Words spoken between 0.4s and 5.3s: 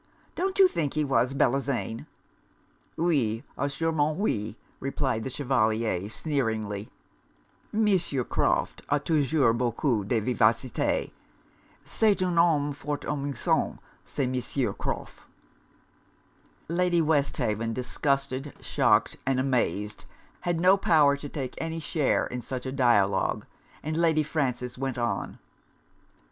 you think he was, Bellozane?' 'O! assurement oui,' replied the